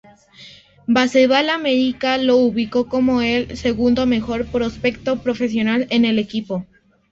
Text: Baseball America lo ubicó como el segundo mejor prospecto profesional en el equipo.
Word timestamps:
Baseball 0.87 1.51
America 1.51 2.17
lo 2.17 2.37
ubicó 2.37 2.87
como 2.87 3.21
el 3.21 3.55
segundo 3.55 4.07
mejor 4.07 4.47
prospecto 4.47 5.21
profesional 5.21 5.85
en 5.91 6.05
el 6.05 6.17
equipo. 6.17 6.65